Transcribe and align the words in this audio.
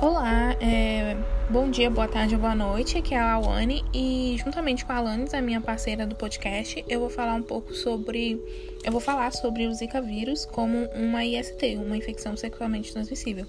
Olá, 0.00 0.56
é, 0.60 1.16
bom 1.50 1.68
dia, 1.68 1.90
boa 1.90 2.06
tarde, 2.06 2.36
boa 2.36 2.54
noite. 2.54 2.96
Aqui 2.96 3.14
é 3.14 3.18
a 3.18 3.32
Awane 3.32 3.84
e 3.92 4.36
juntamente 4.38 4.84
com 4.84 4.92
a 4.92 4.96
Alanis, 4.98 5.34
a 5.34 5.42
minha 5.42 5.60
parceira 5.60 6.06
do 6.06 6.14
podcast, 6.14 6.84
eu 6.88 7.00
vou 7.00 7.10
falar 7.10 7.34
um 7.34 7.42
pouco 7.42 7.74
sobre, 7.74 8.40
eu 8.84 8.92
vou 8.92 9.00
falar 9.00 9.32
sobre 9.32 9.66
o 9.66 9.74
Zika 9.74 10.00
vírus 10.00 10.46
como 10.46 10.84
uma 10.94 11.24
IST, 11.24 11.78
uma 11.78 11.96
infecção 11.96 12.36
sexualmente 12.36 12.92
transmissível. 12.92 13.44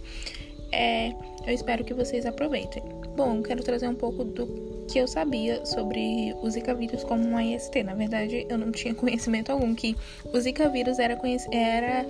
É, 0.71 1.09
eu 1.45 1.53
espero 1.53 1.83
que 1.83 1.93
vocês 1.93 2.25
aproveitem. 2.25 2.81
Bom, 3.15 3.43
quero 3.43 3.61
trazer 3.61 3.87
um 3.87 3.95
pouco 3.95 4.23
do 4.23 4.87
que 4.91 4.97
eu 4.97 5.07
sabia 5.07 5.63
sobre 5.67 6.35
o 6.41 6.49
Zika 6.49 6.73
vírus 6.73 7.03
como 7.03 7.27
uma 7.27 7.43
IST. 7.43 7.83
Na 7.83 7.93
verdade, 7.93 8.47
eu 8.49 8.57
não 8.57 8.71
tinha 8.71 8.95
conhecimento 8.95 9.51
algum 9.51 9.75
que 9.75 9.95
o 10.33 10.39
Zika 10.39 10.67
vírus 10.67 10.97
era 10.97 11.15
era 11.51 12.05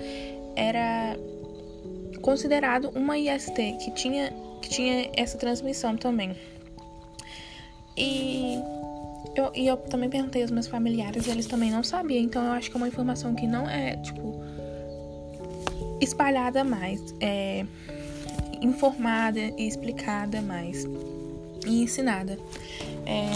era 0.55 1.17
considerado 2.29 2.91
uma 2.93 3.17
IST 3.17 3.55
que 3.83 3.89
tinha, 3.89 4.31
que 4.61 4.69
tinha 4.69 5.09
essa 5.17 5.35
transmissão 5.35 5.97
também. 5.97 6.35
E 7.97 8.59
eu, 9.35 9.51
e 9.55 9.65
eu 9.65 9.75
também 9.75 10.11
perguntei 10.11 10.43
aos 10.43 10.51
meus 10.51 10.67
familiares, 10.67 11.27
eles 11.27 11.47
também 11.47 11.71
não 11.71 11.83
sabiam, 11.83 12.21
então 12.21 12.43
eu 12.45 12.51
acho 12.51 12.69
que 12.69 12.77
é 12.77 12.79
uma 12.79 12.87
informação 12.87 13.33
que 13.33 13.47
não 13.47 13.67
é, 13.67 13.97
tipo, 13.97 14.39
espalhada 15.99 16.63
mais, 16.63 17.01
é 17.19 17.65
informada 18.61 19.39
e 19.39 19.67
explicada 19.67 20.39
mais 20.39 20.85
e 21.65 21.81
ensinada. 21.81 22.37
É, 23.07 23.31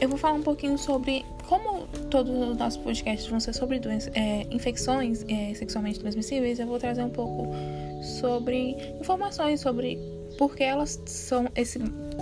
eu 0.00 0.08
vou 0.08 0.16
falar 0.16 0.34
um 0.34 0.42
pouquinho 0.42 0.78
sobre 0.78 1.26
como 1.48 1.86
todos 2.10 2.30
os 2.30 2.56
nossos 2.58 2.78
podcasts 2.78 3.26
vão 3.26 3.40
ser 3.40 3.54
sobre 3.54 3.80
doenças, 3.80 4.12
é, 4.14 4.46
infecções 4.50 5.24
é, 5.28 5.54
sexualmente 5.54 5.98
transmissíveis, 5.98 6.60
eu 6.60 6.66
vou 6.66 6.78
trazer 6.78 7.02
um 7.02 7.08
pouco 7.08 7.48
sobre 8.20 8.76
informações 9.00 9.60
sobre 9.60 9.98
por 10.36 10.54
que 10.54 10.62
elas 10.62 11.00
são 11.06 11.48
esse 11.56 11.78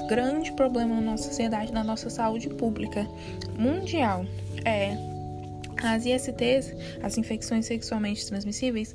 grande 0.08 0.52
problema 0.52 0.94
na 0.94 1.00
nossa 1.00 1.24
sociedade, 1.24 1.72
na 1.72 1.82
nossa 1.82 2.08
saúde 2.08 2.48
pública 2.50 3.04
mundial. 3.58 4.24
É, 4.64 4.96
as 5.82 6.06
ISTs, 6.06 6.72
as 7.02 7.18
infecções 7.18 7.66
sexualmente 7.66 8.24
transmissíveis, 8.26 8.94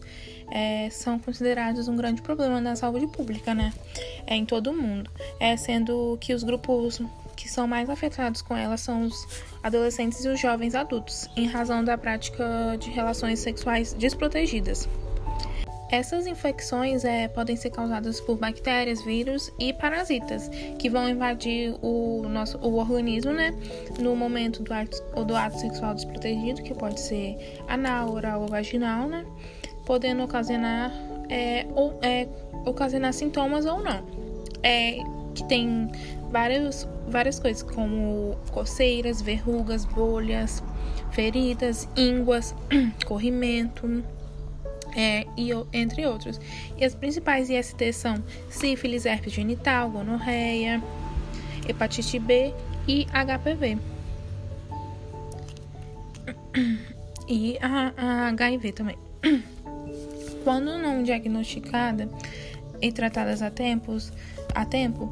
é, 0.49 0.89
são 0.89 1.19
consideradas 1.19 1.89
um 1.89 1.95
grande 1.95 2.21
problema 2.21 2.61
na 2.61 2.75
saúde 2.75 3.05
pública, 3.07 3.53
né? 3.53 3.73
É, 4.25 4.35
em 4.35 4.45
todo 4.45 4.71
o 4.71 4.73
mundo. 4.73 5.11
É, 5.39 5.57
sendo 5.57 6.17
que 6.19 6.33
os 6.33 6.41
grupos 6.41 7.01
que 7.41 7.49
são 7.49 7.67
mais 7.67 7.89
afetados 7.89 8.41
com 8.41 8.55
ela 8.55 8.77
são 8.77 9.03
os 9.03 9.27
adolescentes 9.63 10.23
e 10.23 10.27
os 10.29 10.39
jovens 10.39 10.75
adultos, 10.75 11.27
em 11.35 11.47
razão 11.47 11.83
da 11.83 11.97
prática 11.97 12.77
de 12.79 12.91
relações 12.91 13.39
sexuais 13.39 13.93
desprotegidas. 13.93 14.87
Essas 15.91 16.25
infecções 16.25 17.03
é, 17.03 17.27
podem 17.27 17.57
ser 17.57 17.71
causadas 17.71 18.21
por 18.21 18.37
bactérias, 18.37 19.03
vírus 19.03 19.51
e 19.59 19.73
parasitas 19.73 20.49
que 20.79 20.89
vão 20.89 21.09
invadir 21.09 21.75
o 21.81 22.23
nosso 22.29 22.57
o 22.59 22.77
organismo, 22.77 23.33
né, 23.33 23.53
no 23.99 24.15
momento 24.15 24.63
do 24.63 24.73
ato, 24.73 25.01
do 25.25 25.35
ato 25.35 25.59
sexual 25.59 25.93
desprotegido, 25.93 26.61
que 26.61 26.73
pode 26.73 26.99
ser 27.01 27.59
anal, 27.67 28.13
oral 28.13 28.41
ou 28.41 28.47
vaginal, 28.47 29.09
né, 29.09 29.25
podendo 29.85 30.23
ocasionar 30.23 30.93
é, 31.27 31.65
ou, 31.75 31.99
é, 32.01 32.27
ocasionar 32.65 33.11
sintomas 33.13 33.65
ou 33.65 33.81
não. 33.83 34.01
É, 34.63 34.99
que 35.33 35.43
tem 35.45 35.89
vários, 36.29 36.87
várias 37.11 37.39
coisas, 37.39 37.61
como 37.61 38.37
coceiras, 38.51 39.21
verrugas, 39.21 39.85
bolhas, 39.85 40.63
feridas, 41.11 41.87
ínguas, 41.95 42.55
corrimento, 43.05 44.03
é, 44.95 45.25
e, 45.37 45.51
entre 45.73 46.05
outros. 46.05 46.39
E 46.77 46.83
as 46.83 46.95
principais 46.95 47.49
ISTs 47.49 47.95
são 47.95 48.23
sífilis, 48.49 49.05
herpes 49.05 49.33
genital, 49.33 49.89
gonorreia, 49.89 50.81
hepatite 51.67 52.19
B 52.19 52.53
e 52.87 53.05
HPV. 53.05 53.77
E 57.27 57.57
a, 57.61 57.93
a 57.95 58.27
HIV 58.29 58.71
também. 58.73 58.97
Quando 60.43 60.77
não 60.77 61.03
diagnosticada 61.03 62.09
e 62.81 62.91
tratadas 62.91 63.41
a 63.41 63.51
tempos, 63.51 64.11
a 64.55 64.65
tempo, 64.65 65.11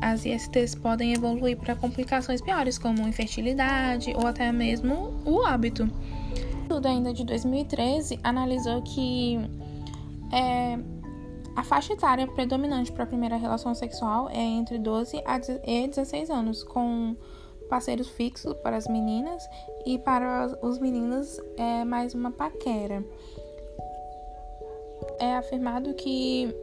as 0.00 0.24
ISTs 0.24 0.74
podem 0.74 1.12
evoluir 1.12 1.56
para 1.56 1.74
complicações 1.74 2.40
piores, 2.40 2.78
como 2.78 3.06
infertilidade 3.06 4.12
ou 4.14 4.26
até 4.26 4.50
mesmo 4.52 5.14
o 5.24 5.36
óbito. 5.36 5.88
Tudo 6.68 6.86
ainda 6.86 7.12
de 7.12 7.24
2013 7.24 8.18
analisou 8.22 8.82
que 8.82 9.38
é, 10.32 10.78
a 11.56 11.62
faixa 11.62 11.92
etária 11.92 12.26
predominante 12.26 12.90
para 12.90 13.04
a 13.04 13.06
primeira 13.06 13.36
relação 13.36 13.74
sexual 13.74 14.28
é 14.30 14.40
entre 14.40 14.78
12 14.78 15.22
e 15.64 15.86
16 15.86 16.30
anos, 16.30 16.64
com 16.64 17.16
parceiros 17.68 18.08
fixos 18.08 18.54
para 18.54 18.76
as 18.76 18.88
meninas 18.88 19.48
e 19.86 19.98
para 19.98 20.58
os 20.62 20.78
meninos 20.78 21.40
é 21.56 21.84
mais 21.84 22.14
uma 22.14 22.30
paquera. 22.30 23.04
É 25.20 25.36
afirmado 25.36 25.94
que 25.94 26.54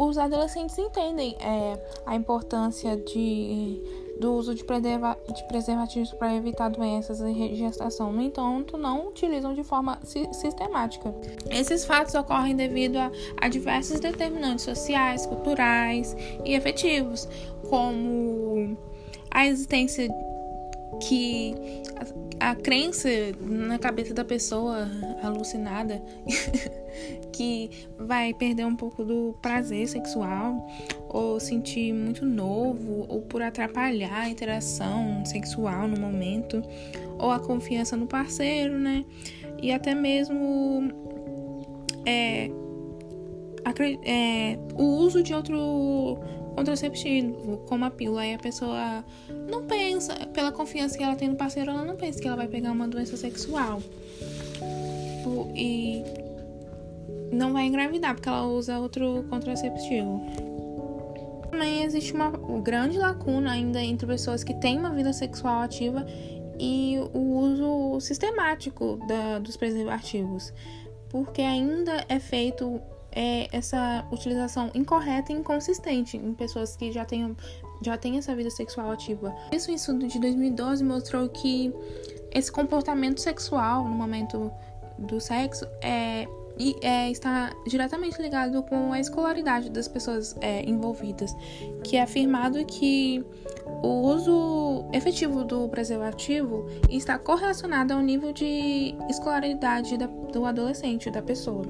os 0.00 0.16
adolescentes 0.16 0.78
entendem 0.78 1.36
é, 1.38 1.78
a 2.06 2.16
importância 2.16 2.96
de, 2.96 3.82
do 4.18 4.32
uso 4.32 4.54
de, 4.54 4.64
preserva, 4.64 5.14
de 5.30 5.44
preservativos 5.46 6.10
para 6.12 6.34
evitar 6.34 6.70
doenças 6.70 7.20
e 7.20 7.54
gestação. 7.54 8.10
No 8.10 8.22
entanto, 8.22 8.78
não 8.78 9.08
utilizam 9.08 9.52
de 9.52 9.62
forma 9.62 9.98
si, 10.02 10.26
sistemática. 10.32 11.14
Esses 11.50 11.84
fatos 11.84 12.14
ocorrem 12.14 12.56
devido 12.56 12.96
a, 12.96 13.12
a 13.42 13.48
diversos 13.48 14.00
determinantes 14.00 14.64
sociais, 14.64 15.26
culturais 15.26 16.16
e 16.46 16.54
efetivos, 16.54 17.28
como 17.68 18.74
a 19.30 19.46
existência 19.46 20.08
que 21.00 21.54
a, 22.40 22.50
a 22.50 22.54
crença 22.54 23.08
na 23.40 23.78
cabeça 23.78 24.14
da 24.14 24.24
pessoa 24.24 24.88
alucinada 25.22 26.02
que 27.32 27.70
vai 27.98 28.34
perder 28.34 28.66
um 28.66 28.76
pouco 28.76 29.04
do 29.04 29.34
prazer 29.40 29.88
sexual 29.88 30.66
ou 31.08 31.40
sentir 31.40 31.92
muito 31.92 32.24
novo 32.24 33.06
ou 33.08 33.22
por 33.22 33.42
atrapalhar 33.42 34.22
a 34.22 34.28
interação 34.28 35.24
sexual 35.24 35.88
no 35.88 35.98
momento 36.00 36.62
ou 37.18 37.30
a 37.30 37.38
confiança 37.38 37.96
no 37.96 38.06
parceiro, 38.06 38.78
né? 38.78 39.04
E 39.62 39.72
até 39.72 39.94
mesmo 39.94 40.90
é, 42.06 42.50
é, 44.04 44.58
o 44.74 44.84
uso 44.84 45.22
de 45.22 45.34
outro 45.34 46.18
contraceptivo, 46.54 47.58
como 47.66 47.84
a 47.84 47.90
pílula, 47.90 48.22
aí 48.22 48.34
a 48.34 48.38
pessoa 48.38 49.04
não 49.48 49.64
pensa, 49.64 50.14
pela 50.26 50.52
confiança 50.52 50.96
que 50.96 51.02
ela 51.02 51.16
tem 51.16 51.28
no 51.28 51.36
parceiro, 51.36 51.70
ela 51.70 51.84
não 51.84 51.96
pensa 51.96 52.20
que 52.20 52.26
ela 52.26 52.36
vai 52.36 52.48
pegar 52.48 52.72
uma 52.72 52.88
doença 52.88 53.16
sexual. 53.16 53.82
E 55.54 56.02
não 57.32 57.52
vai 57.52 57.66
engravidar 57.66 58.14
porque 58.14 58.28
ela 58.28 58.46
usa 58.46 58.78
outro 58.78 59.24
contraceptivo. 59.28 60.20
Também 61.50 61.82
existe 61.82 62.12
uma 62.12 62.30
grande 62.62 62.98
lacuna 62.98 63.52
ainda 63.52 63.82
entre 63.82 64.06
pessoas 64.06 64.42
que 64.42 64.54
têm 64.54 64.78
uma 64.78 64.90
vida 64.90 65.12
sexual 65.12 65.62
ativa 65.62 66.06
e 66.58 66.98
o 67.14 67.18
uso 67.18 68.00
sistemático 68.00 68.98
da, 69.06 69.38
dos 69.38 69.56
preservativos, 69.56 70.52
porque 71.08 71.42
ainda 71.42 72.04
é 72.08 72.18
feito 72.20 72.80
é, 73.12 73.48
essa 73.52 74.06
utilização 74.10 74.70
incorreta 74.74 75.32
e 75.32 75.36
inconsistente 75.36 76.16
em 76.16 76.32
pessoas 76.34 76.76
que 76.76 76.92
já 76.92 77.04
têm, 77.04 77.36
já 77.82 77.96
têm 77.96 78.18
essa 78.18 78.34
vida 78.34 78.50
sexual 78.50 78.90
ativa. 78.90 79.34
Isso, 79.52 79.70
um 79.70 79.74
estudo 79.74 80.06
de 80.06 80.18
2012 80.18 80.84
mostrou 80.84 81.28
que 81.28 81.72
esse 82.32 82.50
comportamento 82.50 83.20
sexual 83.20 83.84
no 83.84 83.94
momento 83.94 84.50
do 84.98 85.20
sexo 85.20 85.66
é 85.82 86.26
é, 86.82 87.10
está 87.10 87.54
diretamente 87.66 88.20
ligado 88.20 88.62
com 88.64 88.92
a 88.92 89.00
escolaridade 89.00 89.70
das 89.70 89.88
pessoas 89.88 90.36
é, 90.40 90.62
envolvidas, 90.68 91.34
que 91.82 91.96
é 91.96 92.02
afirmado 92.02 92.64
que 92.66 93.24
o 93.82 94.02
uso 94.08 94.84
efetivo 94.92 95.44
do 95.44 95.68
preservativo 95.68 96.66
está 96.88 97.18
correlacionado 97.18 97.94
ao 97.94 98.00
nível 98.00 98.32
de 98.32 98.94
escolaridade 99.08 99.96
da, 99.96 100.06
do 100.06 100.44
adolescente, 100.44 101.10
da 101.10 101.22
pessoa. 101.22 101.64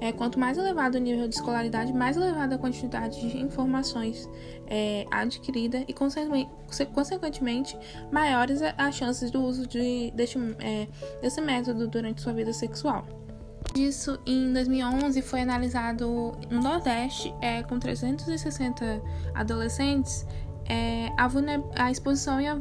É, 0.00 0.12
quanto 0.12 0.38
mais 0.38 0.58
elevado 0.58 0.96
o 0.96 1.00
nível 1.00 1.26
de 1.26 1.34
escolaridade, 1.34 1.92
mais 1.92 2.16
elevada 2.16 2.56
a 2.56 2.58
quantidade 2.58 3.28
de 3.28 3.38
informações 3.38 4.28
é, 4.66 5.06
adquirida 5.10 5.84
e, 5.88 5.94
consequentemente, 6.92 7.78
maiores 8.10 8.60
as 8.76 8.94
chances 8.94 9.30
do 9.30 9.42
uso 9.42 9.66
de, 9.66 10.10
deste, 10.14 10.38
é, 10.60 10.88
desse 11.22 11.40
método 11.40 11.88
durante 11.88 12.20
sua 12.20 12.32
vida 12.32 12.52
sexual. 12.52 13.06
Disso, 13.74 14.20
em 14.24 14.52
2011, 14.52 15.20
foi 15.20 15.40
analisado 15.40 16.32
no 16.48 16.62
Nordeste, 16.62 17.34
é, 17.40 17.60
com 17.64 17.76
360 17.76 19.02
adolescentes, 19.34 20.24
é, 20.66 21.08
a, 21.18 21.28
a, 21.84 21.90
exposição 21.90 22.40
e 22.40 22.46
a 22.46 22.56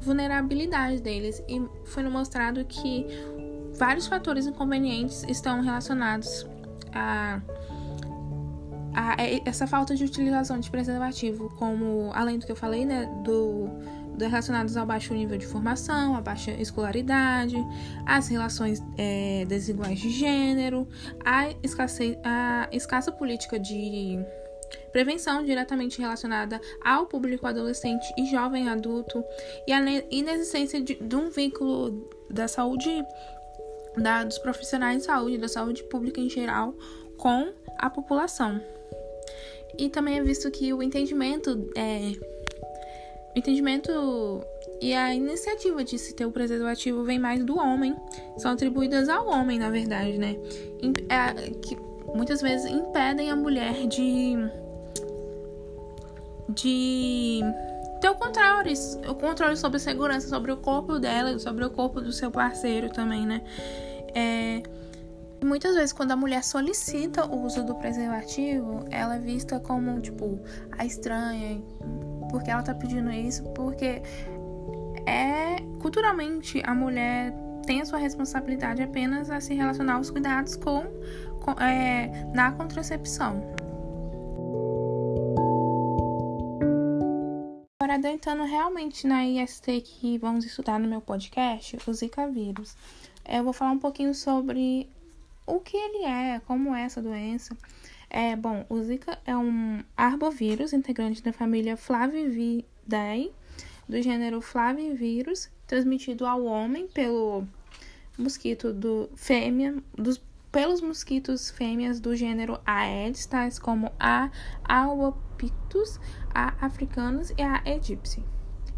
vulnerabilidade 0.00 1.00
deles. 1.00 1.42
E 1.48 1.62
foi 1.84 2.02
mostrado 2.04 2.64
que 2.64 3.06
vários 3.78 4.06
fatores 4.06 4.46
inconvenientes 4.46 5.24
estão 5.28 5.60
relacionados 5.60 6.46
a 6.92 7.40
a, 8.98 9.16
essa 9.44 9.66
falta 9.66 9.94
de 9.94 10.04
utilização 10.04 10.58
de 10.58 10.68
preservativo, 10.68 11.48
como 11.56 12.10
além 12.14 12.38
do 12.38 12.46
que 12.46 12.50
eu 12.50 12.56
falei, 12.56 12.84
né, 12.84 13.06
do, 13.22 13.68
do 14.16 14.24
relacionados 14.26 14.76
ao 14.76 14.84
baixo 14.84 15.14
nível 15.14 15.38
de 15.38 15.46
formação, 15.46 16.16
a 16.16 16.20
baixa 16.20 16.50
escolaridade, 16.50 17.56
as 18.04 18.26
relações 18.26 18.82
é, 18.96 19.44
desiguais 19.46 20.00
de 20.00 20.10
gênero, 20.10 20.88
a, 21.24 21.48
escasse, 21.62 22.18
a 22.24 22.68
escassa 22.72 23.12
política 23.12 23.58
de 23.58 24.18
prevenção 24.92 25.44
diretamente 25.44 26.00
relacionada 26.00 26.60
ao 26.82 27.06
público 27.06 27.46
adolescente 27.46 28.06
e 28.16 28.26
jovem 28.26 28.68
adulto 28.68 29.22
e 29.66 29.72
a 29.72 29.80
inexistência 30.10 30.80
de, 30.80 30.94
de 30.94 31.16
um 31.16 31.30
vínculo 31.30 32.08
da 32.30 32.48
saúde 32.48 33.04
da, 33.96 34.24
dos 34.24 34.38
profissionais 34.38 34.98
de 34.98 35.04
saúde, 35.04 35.38
da 35.38 35.48
saúde 35.48 35.82
pública 35.84 36.20
em 36.20 36.28
geral, 36.28 36.74
com 37.16 37.52
a 37.78 37.90
população. 37.90 38.60
E 39.76 39.88
também 39.88 40.18
é 40.18 40.22
visto 40.22 40.50
que 40.50 40.72
o 40.72 40.82
entendimento 40.82 41.70
é, 41.76 42.12
o 43.34 43.38
entendimento 43.38 44.42
e 44.80 44.94
a 44.94 45.14
iniciativa 45.14 45.84
de 45.84 45.98
se 45.98 46.14
ter 46.14 46.24
o 46.24 46.32
preservativo 46.32 47.04
vem 47.04 47.18
mais 47.18 47.44
do 47.44 47.58
homem, 47.58 47.94
são 48.36 48.52
atribuídas 48.52 49.08
ao 49.08 49.28
homem, 49.28 49.58
na 49.58 49.70
verdade, 49.70 50.18
né? 50.18 50.36
É, 51.08 51.50
que 51.50 51.76
muitas 52.14 52.40
vezes 52.40 52.70
impedem 52.70 53.30
a 53.30 53.36
mulher 53.36 53.86
de 53.86 54.36
de 56.48 57.40
ter 58.00 58.08
o 58.08 58.14
controle, 58.14 58.72
o 59.08 59.14
controle 59.14 59.56
sobre 59.56 59.76
a 59.76 59.80
segurança, 59.80 60.28
sobre 60.28 60.50
o 60.50 60.56
corpo 60.56 60.98
dela, 60.98 61.38
sobre 61.38 61.64
o 61.64 61.70
corpo 61.70 62.00
do 62.00 62.12
seu 62.12 62.30
parceiro 62.30 62.88
também, 62.88 63.26
né? 63.26 63.42
É, 64.14 64.62
muitas 65.44 65.74
vezes 65.74 65.92
quando 65.92 66.12
a 66.12 66.16
mulher 66.16 66.42
solicita 66.42 67.26
o 67.26 67.44
uso 67.44 67.64
do 67.64 67.74
preservativo, 67.74 68.84
ela 68.90 69.16
é 69.16 69.18
vista 69.18 69.60
como 69.60 70.00
tipo 70.00 70.38
a 70.72 70.84
estranha, 70.86 71.60
porque 72.30 72.50
ela 72.50 72.62
tá 72.62 72.74
pedindo 72.74 73.10
isso, 73.10 73.42
porque 73.50 74.02
é 75.06 75.56
culturalmente 75.80 76.62
a 76.64 76.74
mulher 76.74 77.32
tem 77.66 77.82
a 77.82 77.84
sua 77.84 77.98
responsabilidade 77.98 78.82
apenas 78.82 79.28
a 79.28 79.40
se 79.40 79.52
relacionar 79.52 79.96
aos 79.96 80.10
cuidados 80.10 80.56
com, 80.56 80.84
com 80.84 81.27
é, 81.60 82.24
na 82.34 82.52
contracepção. 82.52 83.42
Agora, 87.80 87.94
adentrando 87.94 88.44
realmente 88.44 89.06
na 89.06 89.24
IST 89.24 89.80
que 89.80 90.18
vamos 90.18 90.44
estudar 90.44 90.78
no 90.78 90.88
meu 90.88 91.00
podcast, 91.00 91.78
o 91.86 91.92
Zika 91.92 92.28
vírus, 92.28 92.76
eu 93.28 93.44
vou 93.44 93.52
falar 93.52 93.70
um 93.70 93.78
pouquinho 93.78 94.14
sobre 94.14 94.88
o 95.46 95.60
que 95.60 95.76
ele 95.76 96.04
é, 96.04 96.40
como 96.40 96.74
é 96.74 96.82
essa 96.82 97.00
doença. 97.00 97.56
É, 98.10 98.34
bom, 98.36 98.64
o 98.68 98.82
Zika 98.82 99.18
é 99.24 99.36
um 99.36 99.82
arbovírus 99.96 100.72
integrante 100.72 101.22
da 101.22 101.32
família 101.32 101.76
Flavividae, 101.76 103.32
do 103.88 104.02
gênero 104.02 104.40
Flavivirus, 104.40 105.48
transmitido 105.66 106.26
ao 106.26 106.44
homem 106.44 106.88
pelo 106.88 107.46
mosquito 108.18 108.72
do 108.72 109.08
fêmea, 109.14 109.76
dos, 109.96 110.20
pelos 110.50 110.80
mosquitos 110.80 111.50
fêmeas 111.50 112.00
do 112.00 112.16
gênero 112.16 112.60
Aedes, 112.64 113.26
tais 113.26 113.58
como 113.58 113.92
a 113.98 114.30
Albopictus, 114.64 116.00
a 116.34 116.54
africanos 116.64 117.30
e 117.36 117.42
a 117.42 117.62
egípcia. 117.66 118.22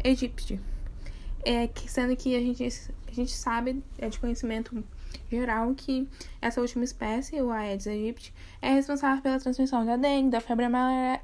Egípcia. 0.03 0.61
É, 1.43 1.69
sendo 1.87 2.15
que 2.15 2.35
a 2.35 2.39
gente, 2.39 2.63
a 2.63 3.11
gente 3.11 3.31
sabe, 3.31 3.83
é 3.97 4.09
de 4.09 4.19
conhecimento 4.19 4.83
geral, 5.29 5.73
que 5.75 6.07
essa 6.41 6.61
última 6.61 6.83
espécie, 6.83 7.41
o 7.41 7.51
Aedes 7.51 7.87
aegypti, 7.87 8.33
é 8.61 8.73
responsável 8.73 9.21
pela 9.21 9.39
transmissão 9.39 9.85
da 9.85 9.97
dengue, 9.97 10.29
da 10.29 10.41
febre 10.41 10.65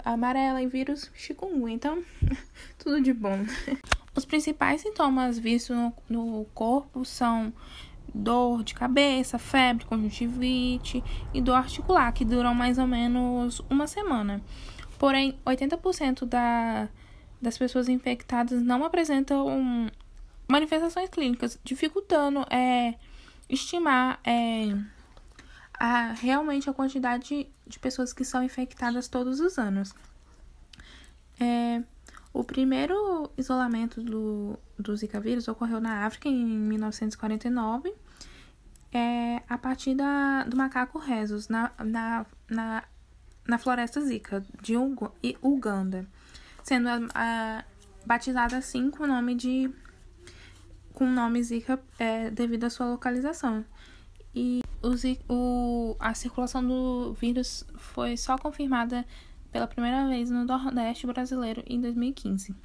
amarela 0.03 0.61
e 0.61 0.67
vírus 0.67 1.11
chikungunya. 1.13 1.75
Então, 1.75 2.03
tudo 2.79 3.01
de 3.01 3.13
bom. 3.13 3.45
Os 4.15 4.25
principais 4.25 4.81
sintomas 4.81 5.37
vistos 5.37 5.75
no, 5.75 5.93
no 6.09 6.45
corpo 6.53 7.05
são 7.05 7.53
dor 8.17 8.63
de 8.63 8.73
cabeça, 8.73 9.37
febre, 9.37 9.85
conjuntivite 9.85 11.03
e 11.33 11.41
dor 11.41 11.55
articular, 11.55 12.11
que 12.11 12.25
duram 12.25 12.53
mais 12.53 12.77
ou 12.77 12.87
menos 12.87 13.61
uma 13.69 13.87
semana. 13.87 14.41
Porém, 14.97 15.37
80% 15.45 16.25
da, 16.25 16.89
das 17.41 17.57
pessoas 17.57 17.87
infectadas 17.87 18.61
não 18.61 18.83
apresentam 18.83 19.89
manifestações 20.47 21.09
clínicas, 21.09 21.59
dificultando 21.63 22.45
é, 22.49 22.95
estimar 23.49 24.19
é, 24.23 24.75
a, 25.79 26.13
realmente 26.13 26.69
a 26.69 26.73
quantidade 26.73 27.47
de 27.65 27.79
pessoas 27.79 28.13
que 28.13 28.25
são 28.25 28.43
infectadas 28.43 29.07
todos 29.07 29.39
os 29.39 29.57
anos. 29.57 29.93
É, 31.39 31.83
o 32.33 32.43
primeiro 32.43 33.31
isolamento 33.37 34.01
do, 34.01 34.59
do 34.77 34.95
Zika 34.95 35.19
vírus 35.19 35.47
ocorreu 35.47 35.79
na 35.79 36.05
África 36.05 36.29
em 36.29 36.45
1949, 36.45 37.93
é, 38.91 39.41
a 39.47 39.57
partir 39.57 39.95
da, 39.95 40.43
do 40.43 40.55
macaco 40.55 40.97
Rhesus, 40.97 41.47
na, 41.47 41.71
na, 41.83 42.25
na, 42.49 42.83
na 43.47 43.57
floresta 43.57 44.01
Zika 44.01 44.45
de 44.61 44.75
Uganda, 45.41 46.07
sendo 46.63 46.87
a, 46.89 46.99
a, 47.13 47.63
batizada 48.05 48.57
assim 48.57 48.89
com 48.89 49.03
o 49.03 49.07
nome 49.07 49.35
de 49.35 49.69
com 50.93 51.05
o 51.05 51.11
nome 51.11 51.43
Zika 51.43 51.79
é, 51.99 52.31
devido 52.31 52.63
à 52.63 52.69
sua 52.69 52.87
localização. 52.87 53.63
E 54.33 54.61
o, 54.81 55.33
o, 55.33 55.95
a 55.99 56.13
circulação 56.13 56.65
do 56.65 57.13
vírus 57.13 57.65
foi 57.75 58.17
só 58.17 58.37
confirmada 58.37 59.05
pela 59.51 59.67
primeira 59.67 60.07
vez 60.07 60.29
no 60.29 60.43
Nordeste 60.43 61.05
brasileiro 61.05 61.63
em 61.67 61.79
2015. 61.79 62.55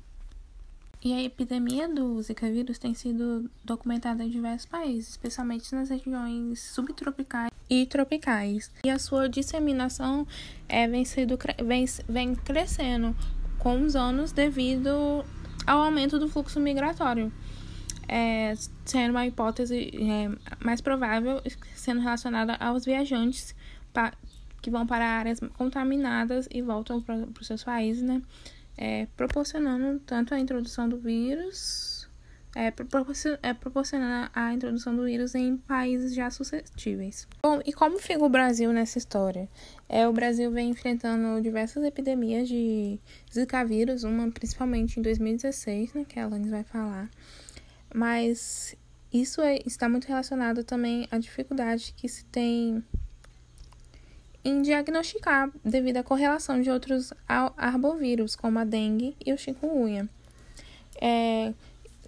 E 1.05 1.13
a 1.13 1.23
epidemia 1.23 1.89
do 1.89 2.23
Zika 2.23 2.49
vírus 2.51 2.79
tem 2.79 2.95
sido 2.95 3.51
documentada 3.65 4.23
em 4.23 4.31
diversos 4.31 4.67
países, 4.67 5.11
especialmente 5.11 5.75
nas 5.75 5.89
regiões 5.89 6.61
subtropicais 6.61 7.51
e 7.69 7.87
tropicais. 7.87 8.71
E 8.85 8.91
a 8.91 8.99
sua 8.99 9.29
disseminação 9.29 10.27
é, 10.69 10.87
vem, 10.87 11.05
sido, 11.05 11.37
vem, 11.65 11.85
vem 12.09 12.35
crescendo 12.35 13.17
com 13.59 13.83
os 13.83 13.97
anos 13.97 14.31
devido 14.31 15.25
ao 15.67 15.81
aumento 15.81 16.19
do 16.19 16.29
fluxo 16.29 16.61
migratório 16.61 17.33
é, 18.13 18.53
sendo 18.85 19.13
uma 19.13 19.27
hipótese 19.27 19.91
é, 19.95 20.31
mais 20.63 20.83
provável 20.83 21.41
sendo 21.75 22.03
relacionada 22.03 22.55
aos 22.57 22.85
viajantes 22.85 23.55
que 24.61 24.71
vão 24.71 24.87
para 24.87 25.05
áreas 25.05 25.41
contaminadas 25.57 26.47
e 26.51 26.61
voltam 26.61 27.01
para 27.01 27.27
os 27.41 27.47
seus 27.47 27.65
países, 27.65 28.03
né? 28.03 28.23
É, 28.77 29.07
proporcionando 29.17 30.01
tanto 30.01 30.35
a 30.35 30.41
introdução 30.41 30.89
do 30.89 30.99
vírus, 30.99 32.09
é, 32.55 32.71
proporcion, 32.71 33.37
é, 33.43 33.53
proporcionando 33.53 34.31
a 34.35 34.53
introdução 34.53 34.97
do 34.97 35.05
vírus 35.05 35.35
em 35.35 35.57
países 35.57 36.15
já 36.15 36.31
suscetíveis. 36.31 37.29
Bom, 37.43 37.61
e 37.65 37.73
como 37.73 37.99
fica 37.99 38.25
o 38.25 38.29
Brasil 38.29 38.73
nessa 38.73 38.99
história? 38.99 39.49
É, 39.89 40.09
o 40.09 40.13
Brasil 40.13 40.51
vem 40.51 40.71
enfrentando 40.71 41.41
diversas 41.41 41.85
epidemias 41.85 42.49
de 42.49 42.99
Zika 43.33 43.65
vírus, 43.65 44.05
uma 44.05 44.31
principalmente 44.31 44.99
em 44.99 45.03
2016, 45.03 45.95
né, 45.95 46.05
que 46.09 46.19
a 46.19 46.25
Alanis 46.25 46.51
vai 46.51 46.65
falar 46.65 47.11
mas 47.95 48.75
isso 49.13 49.41
é, 49.43 49.59
está 49.67 49.89
muito 49.89 50.07
relacionado 50.07 50.65
também 50.65 51.07
à 51.11 51.19
dificuldade 51.19 51.93
que 51.97 52.09
se 52.09 52.25
tem 52.27 52.83
em 54.45 54.63
diagnosticar 54.63 55.51
devido 55.65 55.99
à 55.99 56.03
correlação 56.03 56.61
de 56.61 56.71
outros 56.71 57.13
arbovírus, 57.57 58.35
como 58.35 58.59
a 58.59 58.65
dengue 58.65 59.17
e 59.25 59.33
o 59.33 59.39
chikungunya. 59.39 60.09
É, 61.01 61.53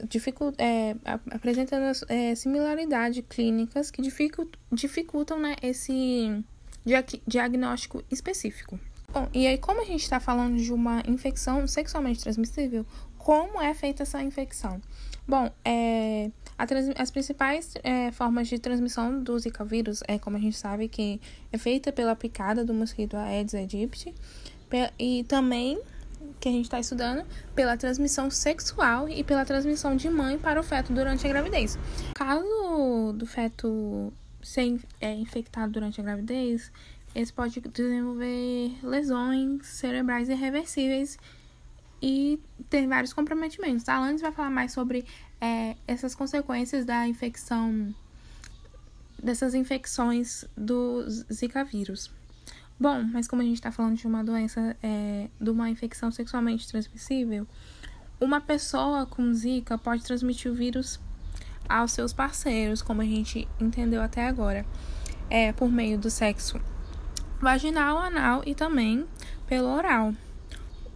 dificult, 0.09 0.55
é, 0.59 0.97
apresentando 1.31 1.97
é, 2.09 2.35
similaridades 2.35 3.25
clínicas 3.29 3.91
que 3.91 4.03
dificultam, 4.03 4.61
dificultam 4.73 5.39
né, 5.39 5.57
esse 5.63 6.45
diagnóstico 7.27 8.03
específico. 8.11 8.79
Bom, 9.13 9.29
e 9.33 9.47
aí, 9.47 9.59
como 9.59 9.81
a 9.81 9.85
gente 9.85 10.03
está 10.03 10.19
falando 10.19 10.57
de 10.57 10.73
uma 10.73 11.03
infecção 11.07 11.67
sexualmente 11.69 12.21
transmissível, 12.21 12.85
como 13.17 13.63
é 13.63 13.73
feita 13.73 14.03
essa 14.03 14.21
infecção? 14.23 14.83
Bom, 15.27 15.51
é, 15.65 16.31
as 16.57 17.11
principais 17.11 17.75
é, 17.83 18.13
formas 18.13 18.49
de 18.49 18.59
transmissão 18.59 19.23
do 19.23 19.39
Zika 19.39 19.65
vírus 19.65 20.03
é, 20.07 20.19
como 20.19 20.37
a 20.37 20.41
gente 20.41 20.57
sabe, 20.57 20.89
que 20.89 21.21
é 21.53 21.59
feita 21.59 21.93
pela 21.93 22.15
picada 22.15 22.65
do 22.65 22.73
mosquito 22.73 23.17
Aedes 23.17 23.55
aegypti 23.55 24.15
e 24.99 25.25
também, 25.25 25.81
que 26.41 26.49
a 26.49 26.53
gente 26.53 26.65
está 26.65 26.81
estudando, 26.81 27.25
pela 27.55 27.77
transmissão 27.77 28.31
sexual 28.31 29.09
e 29.09 29.23
pela 29.23 29.45
transmissão 29.45 29.97
de 29.97 30.09
mãe 30.09 30.39
para 30.39 30.59
o 30.59 30.63
feto 30.63 30.93
durante 30.93 31.27
a 31.27 31.29
gravidez. 31.29 31.79
Caso 32.15 33.13
do 33.15 33.27
feto 33.27 34.13
ser 34.43 34.81
é, 35.01 35.13
infectado 35.15 35.73
durante 35.73 36.01
a 36.01 36.05
gravidez, 36.05 36.71
ele 37.15 37.33
pode 37.33 37.61
desenvolver 37.61 38.73
lesões 38.83 39.67
cerebrais 39.67 40.29
irreversíveis 40.29 41.19
e 42.01 42.41
ter 42.69 42.87
vários 42.87 43.13
comprometimentos. 43.13 43.89
A 43.89 43.97
Alanis 43.97 44.21
vai 44.21 44.33
falar 44.33 44.51
mais 44.51 44.73
sobre 44.73 45.05
é, 45.41 45.77
essas 45.87 46.15
consequências 46.15 46.85
da 46.85 47.07
infecção, 47.07 47.95
dessas 49.23 49.55
infecções 49.55 50.45
do 50.57 51.05
Zika 51.33 51.65
vírus. 51.65 52.11
Bom, 52.79 53.03
mas 53.05 53.29
como 53.29 53.41
a 53.41 53.45
gente 53.45 53.57
está 53.57 53.71
falando 53.71 53.97
de 53.97 54.07
uma 54.07 54.25
doença, 54.25 54.77
é, 54.83 55.29
de 55.41 55.51
uma 55.51 55.71
infecção 55.71 56.11
sexualmente 56.11 56.69
transmissível, 56.69 57.47
uma 58.21 58.41
pessoa 58.41 59.07
com 59.07 59.33
Zika 59.33 59.79
pode 59.79 60.03
transmitir 60.03 60.51
o 60.51 60.55
vírus 60.55 61.01
aos 61.69 61.93
seus 61.93 62.13
parceiros, 62.13 62.83
como 62.83 63.01
a 63.01 63.05
gente 63.05 63.49
entendeu 63.61 64.03
até 64.03 64.27
agora, 64.27 64.67
é 65.31 65.53
por 65.53 65.71
meio 65.71 65.99
do 65.99 66.11
sexo 66.11 66.61
vaginal, 67.41 67.99
anal 67.99 68.43
e 68.47 68.55
também 68.55 69.07
pelo 69.47 69.69
oral. 69.69 70.15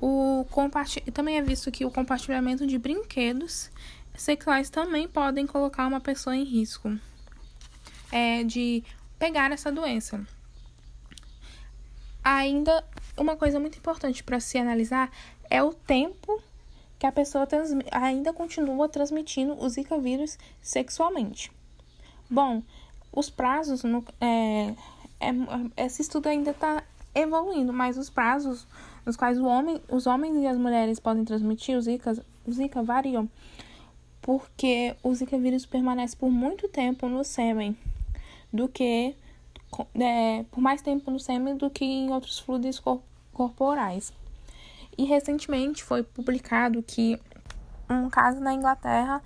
O 0.01 0.47
compartilh... 0.51 1.11
Também 1.13 1.39
é 1.39 1.43
visto 1.43 1.71
que 1.71 1.85
o 1.85 1.91
compartilhamento 1.91 2.67
de 2.67 2.79
brinquedos 2.79 3.71
sexuais 4.15 4.71
também 4.71 5.09
podem 5.09 5.47
colocar 5.47 5.87
uma 5.87 6.01
pessoa 6.01 6.37
em 6.37 6.45
risco 6.45 6.99
é, 8.11 8.43
de 8.45 8.83
pegar 9.19 9.51
essa 9.53 9.71
doença. 9.71 10.25
Ainda, 12.23 12.85
uma 13.17 13.37
coisa 13.37 13.59
muito 13.59 13.79
importante 13.79 14.23
para 14.23 14.41
se 14.41 14.59
analisar 14.59 15.11
é 15.49 15.63
o 15.63 15.73
tempo 15.73 16.43
que 16.99 17.07
a 17.07 17.13
pessoa 17.13 17.47
ainda 17.93 18.33
continua 18.33 18.89
transmitindo 18.89 19.55
o 19.63 19.69
Zika 19.69 19.99
vírus 19.99 20.37
sexualmente. 20.61 21.53
Bom, 22.29 22.63
os 23.13 23.31
prazos, 23.31 23.85
no, 23.85 24.05
é, 24.21 24.75
é, 25.21 25.85
esse 25.85 26.03
estudo 26.03 26.29
ainda 26.29 26.51
está 26.51 26.83
evoluindo, 27.15 27.73
mas 27.73 27.97
os 27.97 28.11
prazos 28.11 28.67
nos 29.09 29.17
quais 29.17 29.39
homem, 29.39 29.81
os 29.89 30.07
homens 30.07 30.37
e 30.37 30.47
as 30.47 30.59
mulheres 30.59 31.01
podem 31.01 31.25
transmitir 31.25 31.79
o 31.79 31.81
Zika, 31.81 32.23
o 32.47 32.53
Zika 32.53 32.83
variam, 32.83 33.27
porque 34.21 34.95
o 35.03 35.15
Zika 35.15 35.39
vírus 35.39 35.65
permanece 35.65 36.15
por 36.15 36.31
muito 36.31 36.69
tempo 36.69 37.09
no 37.09 37.25
sêmen, 37.25 37.75
do 38.53 38.69
que 38.69 39.17
é, 39.95 40.45
por 40.51 40.61
mais 40.61 40.83
tempo 40.83 41.11
no 41.11 41.19
sêmen 41.19 41.57
do 41.57 41.71
que 41.71 41.87
em 41.87 42.13
outros 42.13 42.39
fluidos 42.39 42.83
corporais. 43.33 44.13
E 44.99 45.05
recentemente 45.05 45.83
foi 45.83 46.03
publicado 46.03 46.83
que 46.83 47.19
um 47.89 48.11
caso 48.11 48.41
na 48.41 48.53
Inglaterra 48.53 49.23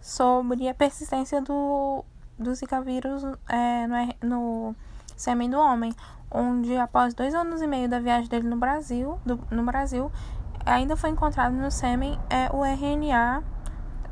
sobre 0.00 0.66
a 0.66 0.72
persistência 0.72 1.42
do, 1.42 2.02
do 2.38 2.54
Zika 2.54 2.80
vírus 2.80 3.22
é, 3.50 3.86
no, 3.86 4.16
no 4.26 4.76
sêmen 5.14 5.50
do 5.50 5.58
homem, 5.58 5.94
onde 6.30 6.76
após 6.76 7.14
dois 7.14 7.34
anos 7.34 7.62
e 7.62 7.66
meio 7.66 7.88
da 7.88 8.00
viagem 8.00 8.28
dele 8.28 8.48
no 8.48 8.56
Brasil, 8.56 9.18
do, 9.24 9.38
no 9.50 9.64
Brasil, 9.64 10.10
ainda 10.64 10.96
foi 10.96 11.10
encontrado 11.10 11.54
no 11.54 11.70
sêmen 11.70 12.18
é, 12.28 12.54
o 12.54 12.64
RNA 12.64 13.42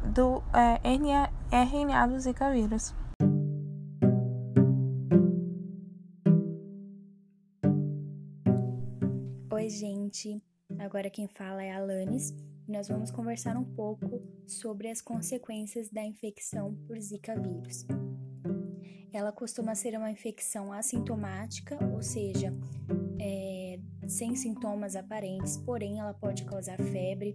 do 0.05 0.43
é, 0.53 0.81
RNA, 0.89 1.31
RNA 1.51 2.07
do 2.07 2.21
Zika 2.21 2.51
vírus. 2.51 2.95
Oi, 9.51 9.69
gente. 9.69 10.43
Agora 10.79 11.09
quem 11.09 11.27
fala 11.29 11.63
é 11.63 11.73
a 11.73 11.79
Alanis 11.79 12.31
e 12.67 12.73
nós 12.73 12.89
vamos 12.89 13.11
conversar 13.11 13.57
um 13.57 13.65
pouco 13.65 14.23
sobre 14.47 14.89
as 14.89 15.01
consequências 15.01 15.89
da 15.91 16.05
infecção 16.05 16.75
por 16.87 16.99
Zika 17.01 17.35
vírus. 17.41 17.87
Ela 19.15 19.31
costuma 19.31 19.77
ser 19.77 19.97
uma 19.97 20.11
infecção 20.11 20.73
assintomática, 20.73 21.79
ou 21.95 22.03
seja, 22.03 22.53
é, 23.21 23.79
sem 24.09 24.35
sintomas 24.35 24.97
aparentes, 24.97 25.57
porém 25.57 26.01
ela 26.01 26.13
pode 26.13 26.45
causar 26.45 26.77
febre, 26.79 27.33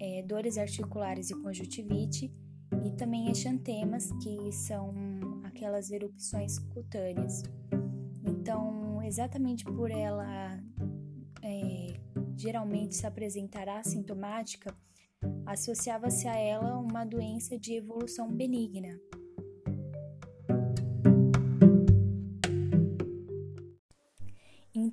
é, 0.00 0.22
dores 0.22 0.56
articulares 0.56 1.30
e 1.30 1.34
conjuntivite 1.34 2.32
e 2.84 2.92
também 2.92 3.28
exantemas, 3.28 4.12
que 4.22 4.52
são 4.52 4.94
aquelas 5.42 5.90
erupções 5.90 6.60
cutâneas. 6.60 7.42
Então, 8.24 9.02
exatamente 9.02 9.64
por 9.64 9.90
ela 9.90 10.62
é, 11.42 12.00
geralmente 12.36 12.94
se 12.94 13.08
apresentar 13.08 13.68
assintomática, 13.68 14.72
associava-se 15.44 16.28
a 16.28 16.36
ela 16.36 16.78
uma 16.78 17.04
doença 17.04 17.58
de 17.58 17.74
evolução 17.74 18.30
benigna. 18.32 19.00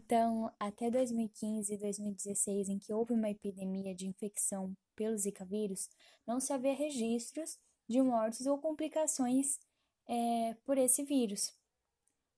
Então, 0.06 0.54
até 0.60 0.92
2015 0.92 1.74
e 1.74 1.78
2016, 1.78 2.70
em 2.70 2.78
que 2.78 2.94
houve 2.94 3.14
uma 3.14 3.28
epidemia 3.28 3.96
de 3.96 4.06
infecção 4.06 4.78
pelo 4.96 5.18
Zika 5.18 5.44
vírus, 5.44 5.90
não 6.28 6.40
se 6.40 6.54
havia 6.54 6.76
registros 6.76 7.58
de 7.90 8.00
mortes 8.04 8.46
ou 8.46 8.60
complicações 8.60 9.60
é, 10.08 10.56
por 10.64 10.78
esse 10.78 11.04
vírus. 11.04 11.52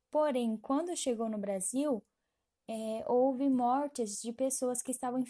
Porém, 0.10 0.56
quando 0.56 0.96
chegou 0.96 1.28
no 1.28 1.38
Brasil, 1.38 2.02
é, 2.70 3.04
houve 3.06 3.50
mortes 3.50 4.22
de 4.22 4.32
pessoas 4.32 4.82
que 4.82 4.92
estavam 4.92 5.22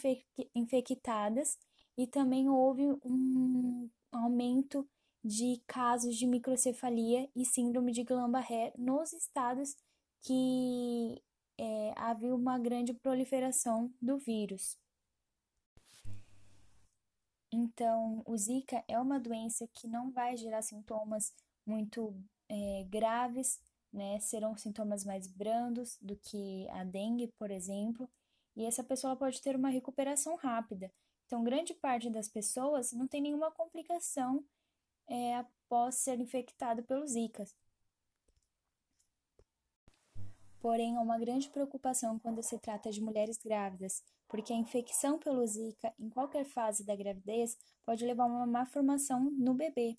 infectadas 0.54 1.58
e 1.96 2.06
também 2.06 2.48
houve 2.48 2.86
um 3.04 3.90
aumento 4.12 4.88
de 5.24 5.60
casos 5.66 6.16
de 6.16 6.24
microcefalia 6.24 7.28
e 7.34 7.44
síndrome 7.44 7.90
de 7.90 8.04
Guillain-Barré 8.04 8.72
nos 8.78 9.12
estados 9.12 9.76
que 10.22 11.20
é, 11.58 11.92
havia 11.96 12.34
uma 12.34 12.58
grande 12.58 12.94
proliferação 12.94 13.92
do 14.00 14.18
vírus. 14.18 14.78
Então, 17.52 18.22
o 18.26 18.36
Zika 18.36 18.84
é 18.86 18.98
uma 18.98 19.18
doença 19.18 19.66
que 19.74 19.88
não 19.88 20.10
vai 20.10 20.36
gerar 20.36 20.62
sintomas 20.62 21.34
muito 21.66 22.14
é, 22.48 22.84
graves, 22.84 23.60
né? 23.92 24.20
Serão 24.20 24.56
sintomas 24.56 25.04
mais 25.04 25.26
brandos 25.26 25.98
do 26.00 26.16
que 26.16 26.68
a 26.70 26.84
dengue, 26.84 27.28
por 27.38 27.50
exemplo, 27.50 28.08
e 28.54 28.64
essa 28.64 28.84
pessoa 28.84 29.16
pode 29.16 29.40
ter 29.40 29.56
uma 29.56 29.70
recuperação 29.70 30.36
rápida. 30.36 30.92
Então, 31.26 31.44
grande 31.44 31.74
parte 31.74 32.10
das 32.10 32.28
pessoas 32.28 32.92
não 32.92 33.06
tem 33.06 33.20
nenhuma 33.20 33.50
complicação 33.50 34.44
é, 35.06 35.36
após 35.36 35.96
ser 35.96 36.20
infectado 36.20 36.82
pelo 36.82 37.06
Zika. 37.06 37.44
Porém, 40.60 40.96
há 40.96 41.00
uma 41.00 41.18
grande 41.18 41.48
preocupação 41.50 42.18
quando 42.18 42.42
se 42.42 42.58
trata 42.58 42.90
de 42.90 43.00
mulheres 43.00 43.38
grávidas, 43.38 44.02
porque 44.28 44.52
a 44.52 44.56
infecção 44.56 45.18
pelo 45.18 45.46
Zika 45.46 45.94
em 45.98 46.10
qualquer 46.10 46.44
fase 46.44 46.84
da 46.84 46.96
gravidez 46.96 47.56
pode 47.84 48.04
levar 48.04 48.24
a 48.24 48.26
uma 48.26 48.46
má 48.46 48.66
formação 48.66 49.30
no 49.30 49.54
bebê, 49.54 49.96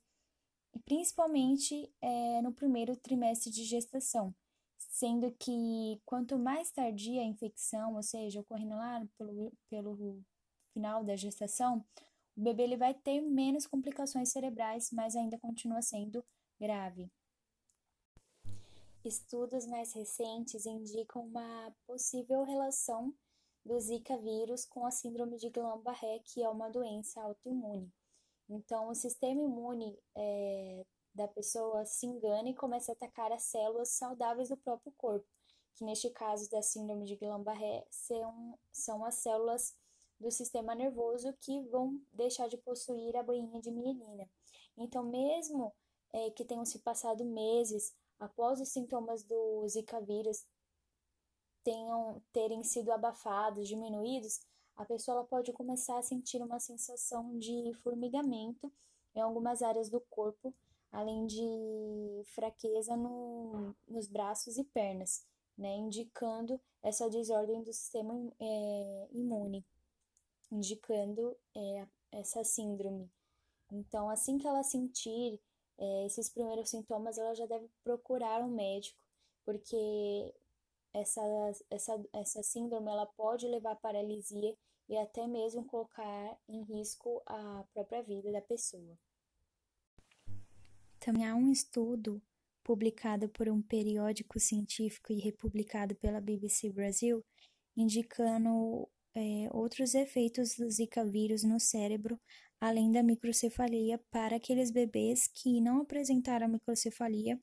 e 0.73 0.79
principalmente 0.79 1.91
é, 2.01 2.41
no 2.41 2.53
primeiro 2.53 2.95
trimestre 2.95 3.51
de 3.51 3.63
gestação, 3.63 4.35
sendo 4.77 5.31
que 5.39 5.99
quanto 6.05 6.37
mais 6.37 6.71
tardia 6.71 7.21
a 7.21 7.25
infecção, 7.25 7.95
ou 7.95 8.03
seja, 8.03 8.41
ocorrendo 8.41 8.75
lá 8.75 9.05
pelo, 9.17 9.53
pelo 9.69 10.21
final 10.73 11.03
da 11.03 11.15
gestação, 11.15 11.83
o 12.35 12.41
bebê 12.41 12.63
ele 12.63 12.77
vai 12.77 12.93
ter 12.93 13.21
menos 13.21 13.65
complicações 13.65 14.29
cerebrais, 14.29 14.91
mas 14.91 15.15
ainda 15.15 15.39
continua 15.39 15.81
sendo 15.81 16.23
grave. 16.59 17.09
Estudos 19.03 19.65
mais 19.65 19.93
recentes 19.93 20.65
indicam 20.65 21.25
uma 21.25 21.73
possível 21.87 22.43
relação 22.43 23.13
do 23.65 23.79
Zika 23.79 24.17
vírus 24.17 24.65
com 24.65 24.85
a 24.85 24.91
síndrome 24.91 25.37
de 25.37 25.49
Guillain-Barré, 25.49 26.19
que 26.25 26.43
é 26.43 26.49
uma 26.49 26.69
doença 26.69 27.21
autoimune. 27.21 27.89
Então, 28.49 28.89
o 28.89 28.95
sistema 28.95 29.41
imune 29.41 29.97
é, 30.17 30.85
da 31.15 31.29
pessoa 31.29 31.85
se 31.85 32.07
engana 32.07 32.49
e 32.49 32.55
começa 32.55 32.91
a 32.91 32.93
atacar 32.93 33.31
as 33.31 33.43
células 33.43 33.89
saudáveis 33.89 34.49
do 34.49 34.57
próprio 34.57 34.91
corpo, 34.97 35.27
que 35.75 35.85
neste 35.85 36.09
caso 36.09 36.49
da 36.49 36.61
síndrome 36.61 37.05
de 37.05 37.15
Guillain-Barré 37.15 37.87
são, 37.89 38.59
são 38.69 39.05
as 39.05 39.15
células 39.15 39.77
do 40.19 40.29
sistema 40.29 40.75
nervoso 40.75 41.33
que 41.39 41.61
vão 41.69 42.01
deixar 42.11 42.49
de 42.49 42.57
possuir 42.57 43.15
a 43.15 43.23
boinha 43.23 43.61
de 43.61 43.71
mielina. 43.71 44.29
Então, 44.77 45.03
mesmo 45.03 45.73
é, 46.11 46.31
que 46.31 46.43
tenham 46.43 46.65
se 46.65 46.79
passado 46.79 47.23
meses 47.23 47.93
após 48.19 48.59
os 48.59 48.69
sintomas 48.69 49.23
do 49.23 49.67
Zika 49.67 50.01
vírus 50.01 50.45
tenham 51.63 52.21
terem 52.31 52.63
sido 52.63 52.91
abafados, 52.91 53.67
diminuídos, 53.67 54.39
a 54.75 54.85
pessoa 54.85 55.25
pode 55.25 55.51
começar 55.53 55.97
a 55.97 56.03
sentir 56.03 56.41
uma 56.41 56.59
sensação 56.59 57.37
de 57.37 57.73
formigamento 57.83 58.71
em 59.15 59.19
algumas 59.19 59.61
áreas 59.61 59.89
do 59.89 59.99
corpo, 60.09 60.55
além 60.91 61.27
de 61.27 62.23
fraqueza 62.33 62.95
no, 62.95 63.75
nos 63.87 64.07
braços 64.07 64.57
e 64.57 64.63
pernas, 64.63 65.25
né, 65.57 65.75
indicando 65.75 66.59
essa 66.81 67.09
desordem 67.09 67.61
do 67.61 67.73
sistema 67.73 68.13
é, 68.39 69.07
imune, 69.11 69.65
indicando 70.51 71.35
é, 71.55 71.87
essa 72.11 72.43
síndrome. 72.43 73.11
Então, 73.71 74.09
assim 74.09 74.37
que 74.37 74.47
ela 74.47 74.63
sentir 74.63 75.39
é, 75.79 76.05
esses 76.05 76.29
primeiros 76.29 76.69
sintomas, 76.69 77.17
ela 77.17 77.33
já 77.33 77.45
deve 77.45 77.67
procurar 77.83 78.43
um 78.43 78.49
médico, 78.49 78.99
porque 79.45 80.35
essa, 80.93 81.21
essa, 81.69 82.05
essa 82.13 82.43
síndrome 82.43 82.91
ela 82.91 83.05
pode 83.05 83.47
levar 83.47 83.71
à 83.71 83.75
paralisia 83.75 84.55
e 84.89 84.97
até 84.97 85.25
mesmo 85.25 85.63
colocar 85.65 86.37
em 86.47 86.63
risco 86.63 87.21
a 87.25 87.63
própria 87.73 88.03
vida 88.03 88.31
da 88.31 88.41
pessoa. 88.41 88.97
Também 90.99 91.25
há 91.25 91.33
um 91.35 91.51
estudo 91.51 92.21
publicado 92.63 93.29
por 93.29 93.47
um 93.47 93.61
periódico 93.61 94.39
científico 94.39 95.13
e 95.13 95.19
republicado 95.19 95.95
pela 95.95 96.19
BBC 96.19 96.69
Brasil, 96.69 97.23
indicando 97.75 98.87
é, 99.15 99.47
outros 99.51 99.95
efeitos 99.95 100.55
do 100.55 100.69
Zika 100.69 101.05
vírus 101.05 101.43
no 101.43 101.59
cérebro, 101.59 102.19
além 102.59 102.91
da 102.91 103.01
microcefalia, 103.03 103.99
para 104.11 104.35
aqueles 104.35 104.71
bebês 104.71 105.27
que 105.27 105.61
não 105.61 105.81
apresentaram 105.81 106.47
microcefalia 106.47 107.39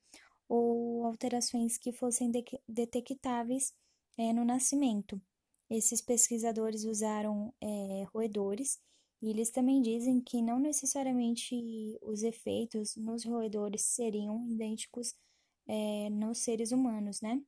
ou 0.48 1.04
alterações 1.04 1.78
que 1.78 1.92
fossem 1.92 2.30
de 2.30 2.44
detectáveis 2.68 3.74
é, 4.18 4.32
no 4.32 4.44
nascimento. 4.44 5.20
Esses 5.68 6.00
pesquisadores 6.00 6.84
usaram 6.84 7.52
é, 7.60 8.04
roedores 8.12 8.78
e 9.20 9.30
eles 9.30 9.50
também 9.50 9.82
dizem 9.82 10.20
que 10.20 10.42
não 10.42 10.58
necessariamente 10.58 11.98
os 12.02 12.22
efeitos 12.22 12.94
nos 12.96 13.24
roedores 13.24 13.82
seriam 13.82 14.46
idênticos 14.48 15.14
é, 15.66 16.10
nos 16.10 16.38
seres 16.38 16.70
humanos, 16.70 17.20
né? 17.20 17.42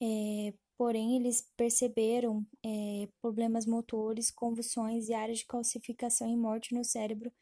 É, 0.00 0.52
porém, 0.76 1.16
eles 1.16 1.48
perceberam 1.56 2.46
é, 2.64 3.08
problemas 3.20 3.66
motores, 3.66 4.30
convulsões 4.30 5.08
e 5.08 5.14
áreas 5.14 5.38
de 5.38 5.46
calcificação 5.46 6.28
e 6.28 6.36
morte 6.36 6.74
no 6.74 6.84
cérebro 6.84 7.32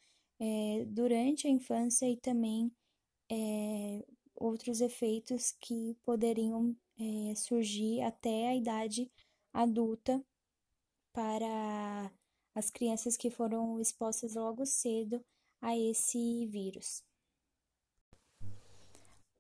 é, 0.41 0.85
durante 0.87 1.47
a 1.47 1.51
infância 1.51 2.09
e 2.09 2.17
também 2.17 2.73
é, 3.31 4.05
outros 4.35 4.81
efeitos 4.81 5.53
que 5.61 5.97
poderiam 6.03 6.75
é, 6.99 7.35
surgir 7.35 8.01
até 8.03 8.49
a 8.49 8.57
idade 8.57 9.11
adulta 9.53 10.25
para 11.13 12.11
as 12.55 12.71
crianças 12.71 13.17
que 13.17 13.31
foram 13.31 13.81
expostas 13.81 14.35
logo 14.35 14.65
cedo 14.65 15.25
a 15.61 15.77
esse 15.77 16.47
vírus. 16.47 17.03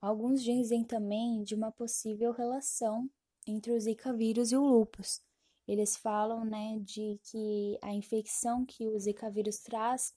Alguns 0.01 0.43
dizem 0.43 0.83
também 0.83 1.43
de 1.43 1.55
uma 1.55 1.71
possível 1.71 2.33
relação 2.33 3.11
entre 3.47 3.73
o 3.73 3.81
Zika 3.81 4.13
vírus 4.13 4.53
e 4.53 4.57
o 4.57 4.65
lúpus. 4.65 5.21
Eles 5.67 5.97
falam 5.97 6.45
né, 6.45 6.79
de 6.81 7.21
que 7.25 7.79
a 7.83 7.93
infecção 7.93 8.65
que 8.65 8.89
o 8.89 8.99
Zika 8.99 9.31
vírus 9.31 9.59
traz 9.59 10.15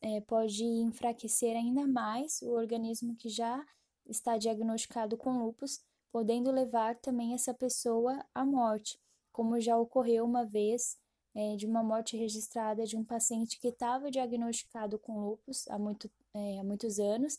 é, 0.00 0.20
pode 0.20 0.64
enfraquecer 0.64 1.56
ainda 1.56 1.86
mais 1.86 2.42
o 2.42 2.50
organismo 2.50 3.14
que 3.14 3.28
já 3.28 3.64
está 4.06 4.36
diagnosticado 4.36 5.16
com 5.16 5.44
lúpus, 5.44 5.80
podendo 6.10 6.50
levar 6.50 6.96
também 6.96 7.34
essa 7.34 7.54
pessoa 7.54 8.24
à 8.34 8.44
morte, 8.44 8.98
como 9.30 9.60
já 9.60 9.78
ocorreu 9.78 10.24
uma 10.24 10.44
vez 10.44 10.98
é, 11.34 11.56
de 11.56 11.66
uma 11.66 11.82
morte 11.82 12.16
registrada 12.16 12.84
de 12.84 12.96
um 12.96 13.04
paciente 13.04 13.58
que 13.58 13.68
estava 13.68 14.10
diagnosticado 14.10 14.98
com 14.98 15.20
lúpus 15.20 15.66
há, 15.68 15.78
muito, 15.78 16.10
é, 16.34 16.58
há 16.58 16.64
muitos 16.64 16.98
anos 16.98 17.38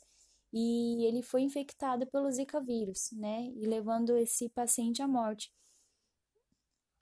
e 0.54 1.04
ele 1.06 1.24
foi 1.24 1.42
infectado 1.42 2.06
pelo 2.06 2.32
Zika 2.32 2.62
vírus, 2.62 3.12
né? 3.14 3.46
E 3.56 3.66
levando 3.66 4.16
esse 4.16 4.48
paciente 4.50 5.02
à 5.02 5.08
morte. 5.08 5.52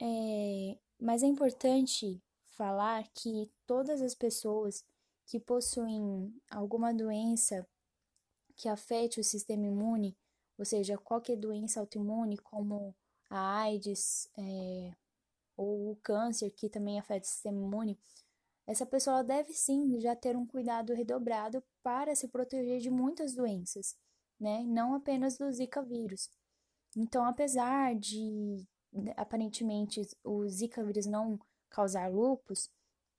É, 0.00 0.78
mas 0.98 1.22
é 1.22 1.26
importante 1.26 2.22
falar 2.56 3.06
que 3.14 3.50
todas 3.66 4.00
as 4.00 4.14
pessoas 4.14 4.82
que 5.26 5.38
possuem 5.38 6.34
alguma 6.50 6.94
doença 6.94 7.68
que 8.56 8.68
afete 8.68 9.20
o 9.20 9.24
sistema 9.24 9.66
imune, 9.66 10.16
ou 10.58 10.64
seja, 10.64 10.96
qualquer 10.96 11.36
doença 11.36 11.80
autoimune, 11.80 12.38
como 12.38 12.94
a 13.28 13.60
AIDS, 13.60 14.28
é, 14.38 14.94
ou 15.56 15.92
o 15.92 15.96
câncer, 15.96 16.50
que 16.50 16.70
também 16.70 16.98
afeta 16.98 17.26
o 17.26 17.30
sistema 17.30 17.60
imune, 17.60 17.98
essa 18.66 18.86
pessoa 18.86 19.24
deve 19.24 19.52
sim 19.52 20.00
já 20.00 20.14
ter 20.14 20.36
um 20.36 20.46
cuidado 20.46 20.94
redobrado 20.94 21.62
para 21.82 22.14
se 22.14 22.28
proteger 22.28 22.80
de 22.80 22.90
muitas 22.90 23.34
doenças, 23.34 23.96
né? 24.38 24.62
Não 24.64 24.94
apenas 24.94 25.36
do 25.36 25.50
Zika 25.52 25.82
vírus. 25.82 26.30
Então, 26.96 27.24
apesar 27.24 27.94
de 27.94 28.66
aparentemente 29.16 30.00
o 30.22 30.46
Zika 30.48 30.84
vírus 30.84 31.06
não 31.06 31.38
causar 31.70 32.10
lupus, 32.10 32.70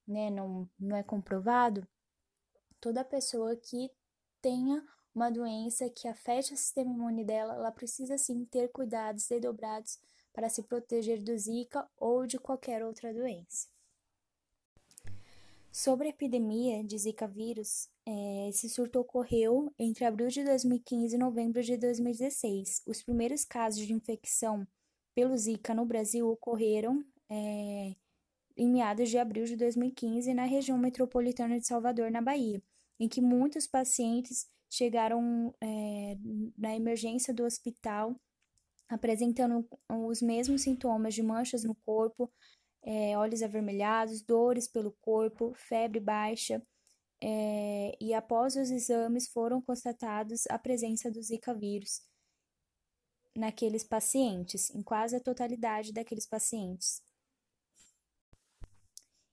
né, 0.08 0.30
não, 0.30 0.70
não 0.80 0.96
é 0.96 1.04
comprovado, 1.04 1.88
toda 2.80 3.04
pessoa 3.04 3.56
que 3.56 3.90
tenha 4.42 4.86
uma 5.16 5.32
doença 5.32 5.90
que 5.90 6.08
afete 6.08 6.54
o 6.54 6.58
sistema 6.58 6.92
imune 6.92 7.24
dela, 7.24 7.56
ela 7.56 7.72
precisa 7.72 8.18
sim 8.18 8.46
ter 8.46 8.70
cuidados 8.70 9.28
redobrados 9.28 10.00
para 10.34 10.50
se 10.50 10.64
proteger 10.64 11.24
do 11.24 11.38
Zika 11.38 11.88
ou 11.98 12.26
de 12.26 12.38
qualquer 12.38 12.84
outra 12.84 13.14
doença. 13.14 13.68
Sobre 15.74 16.06
a 16.06 16.10
epidemia 16.12 16.84
de 16.84 16.96
Zika 17.00 17.28
vírus, 17.28 17.90
é, 18.06 18.48
esse 18.48 18.70
surto 18.70 19.00
ocorreu 19.00 19.74
entre 19.80 20.06
abril 20.06 20.28
de 20.28 20.44
2015 20.44 21.16
e 21.16 21.18
novembro 21.18 21.64
de 21.64 21.76
2016. 21.76 22.84
Os 22.86 23.02
primeiros 23.02 23.44
casos 23.44 23.84
de 23.84 23.92
infecção 23.92 24.68
pelo 25.16 25.36
Zika 25.36 25.74
no 25.74 25.84
Brasil 25.84 26.30
ocorreram 26.30 27.04
é, 27.28 27.96
em 28.56 28.70
meados 28.72 29.10
de 29.10 29.18
abril 29.18 29.46
de 29.46 29.56
2015 29.56 30.32
na 30.36 30.46
região 30.46 30.78
metropolitana 30.78 31.60
de 31.60 31.66
Salvador, 31.66 32.12
na 32.12 32.22
Bahia, 32.22 32.62
em 33.00 33.10
que 33.10 33.20
muitos 33.20 33.66
pacientes 33.66 34.48
chegaram 34.70 35.52
é, 35.60 36.16
na 36.56 36.76
emergência 36.76 37.34
do 37.34 37.44
hospital 37.46 38.16
apresentando 38.88 39.68
os 39.90 40.22
mesmos 40.22 40.62
sintomas 40.62 41.16
de 41.16 41.24
manchas 41.24 41.64
no 41.64 41.74
corpo, 41.84 42.32
é, 42.84 43.18
olhos 43.18 43.42
avermelhados, 43.42 44.22
dores 44.22 44.68
pelo 44.68 44.92
corpo, 45.02 45.54
febre 45.56 46.00
baixa, 46.00 46.62
é, 47.22 47.96
e 48.02 48.14
após 48.14 48.58
os 48.58 48.70
exames 48.70 49.30
foram 49.30 49.62
constatados 49.62 50.46
a 50.50 50.60
presença 50.60 51.10
do 51.10 51.22
Zika 51.22 51.54
vírus 51.54 52.02
naqueles 53.36 53.84
pacientes, 53.84 54.70
em 54.76 54.84
quase 54.84 55.16
a 55.16 55.20
totalidade 55.20 55.94
daqueles 55.94 56.28
pacientes. 56.28 57.02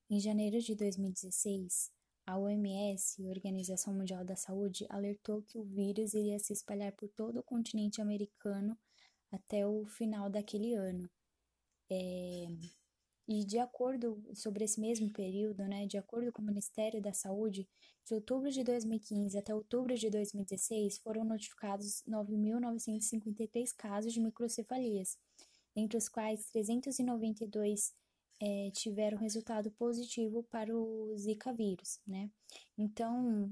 Em 0.09 0.21
janeiro 0.21 0.61
de 0.61 0.75
2016, 0.75 1.91
a 2.27 2.39
OMS, 2.39 3.27
Organização 3.29 3.93
Mundial 3.93 4.25
da 4.25 4.37
Saúde, 4.37 4.87
alertou 4.89 5.43
que 5.43 5.59
o 5.59 5.65
vírus 5.65 6.15
iria 6.15 6.39
se 6.39 6.53
espalhar 6.53 6.93
por 6.93 7.09
todo 7.09 7.41
o 7.41 7.43
continente 7.43 8.01
americano 8.01 8.79
até 9.33 9.67
o 9.67 9.85
final 9.87 10.31
daquele 10.31 10.75
ano. 10.75 11.11
É, 11.91 12.47
e 13.33 13.45
de 13.45 13.61
acordo 13.61 14.21
sobre 14.35 14.65
esse 14.65 14.81
mesmo 14.81 15.09
período, 15.13 15.63
né, 15.63 15.87
de 15.87 15.97
acordo 15.97 16.33
com 16.33 16.43
o 16.43 16.45
Ministério 16.45 17.01
da 17.01 17.13
Saúde, 17.13 17.69
de 18.05 18.13
outubro 18.13 18.51
de 18.51 18.65
2015 18.65 19.39
até 19.39 19.55
outubro 19.55 19.95
de 19.95 20.11
2016 20.11 20.99
foram 20.99 21.23
notificados 21.23 22.03
9.953 22.09 23.73
casos 23.77 24.13
de 24.13 24.19
microcefalias, 24.19 25.17
entre 25.77 25.97
os 25.97 26.09
quais 26.09 26.51
392 26.51 27.95
é, 28.43 28.73
tiveram 28.73 29.17
resultado 29.17 29.71
positivo 29.71 30.43
para 30.51 30.77
o 30.77 31.17
Zika 31.17 31.53
vírus, 31.53 32.01
né? 32.05 32.29
Então, 32.77 33.49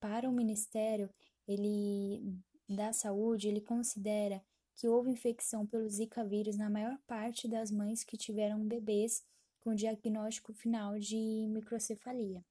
para 0.00 0.26
o 0.26 0.32
Ministério 0.32 1.10
ele 1.46 2.34
da 2.66 2.94
Saúde, 2.94 3.48
ele 3.48 3.60
considera 3.60 4.42
que 4.78 4.86
houve 4.86 5.10
infecção 5.10 5.66
pelo 5.66 5.88
Zika 5.88 6.24
vírus 6.24 6.56
na 6.56 6.70
maior 6.70 6.96
parte 7.04 7.48
das 7.48 7.68
mães 7.68 8.04
que 8.04 8.16
tiveram 8.16 8.64
bebês 8.64 9.24
com 9.58 9.74
diagnóstico 9.74 10.52
final 10.52 10.96
de 11.00 11.48
microcefalia. 11.48 12.44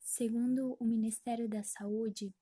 Segundo 0.00 0.74
o 0.80 0.86
Ministério 0.86 1.46
da 1.46 1.62
Saúde, 1.62 2.34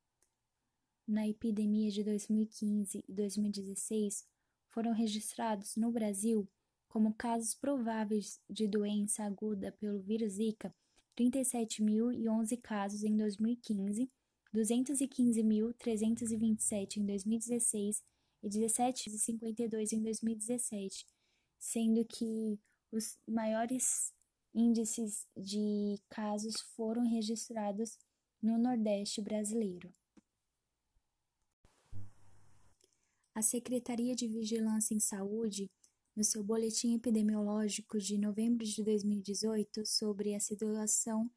na 1.05 1.27
epidemia 1.27 1.91
de 1.91 2.05
2015 2.05 3.05
e 3.09 3.13
2016, 3.13 4.25
foram 4.69 4.93
registrados 4.93 5.75
no 5.75 5.91
Brasil 5.91 6.49
como 6.89 7.13
casos 7.15 7.57
prováveis 7.57 8.41
de 8.49 8.69
doença 8.69 9.25
aguda 9.25 9.73
pelo 9.73 9.99
vírus 9.99 10.35
Zika 10.35 10.73
37.011 11.17 12.61
casos 12.63 13.03
em 13.03 13.17
2015 13.17 14.09
215.327 14.55 16.97
em 16.97 17.07
2016 17.07 18.03
e 18.43 18.49
17,52 18.49 19.93
em 19.93 20.03
2017, 20.03 21.07
sendo 21.59 22.05
que 22.05 22.59
os 22.91 23.17
maiores 23.27 24.13
índices 24.55 25.27
de 25.37 26.01
casos 26.09 26.61
foram 26.75 27.09
registrados 27.09 27.99
no 28.43 28.59
Nordeste 28.59 29.23
brasileiro. 29.23 29.93
A 33.35 33.43
Secretaria 33.43 34.15
de 34.15 34.27
Vigilância 34.27 34.95
em 34.95 35.01
Saúde, 35.01 35.71
no 36.17 36.25
seu 36.25 36.43
boletim 36.43 36.95
epidemiológico 36.95 37.99
de 37.99 38.19
novembro 38.19 38.67
de 38.67 38.83
2018 38.83 39.87
sobre 39.87 40.35
a 40.35 40.41
situação 40.41 41.31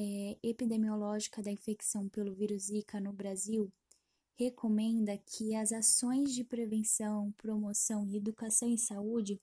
é, 0.00 0.38
epidemiológica 0.44 1.42
da 1.42 1.50
infecção 1.50 2.08
pelo 2.08 2.32
vírus 2.32 2.66
Zika 2.66 3.00
no 3.00 3.12
Brasil 3.12 3.68
recomenda 4.38 5.18
que 5.18 5.56
as 5.56 5.72
ações 5.72 6.32
de 6.32 6.44
prevenção, 6.44 7.32
promoção 7.32 8.06
e 8.06 8.16
educação 8.16 8.68
em 8.68 8.76
saúde 8.76 9.40